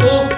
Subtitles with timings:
[0.00, 0.37] 我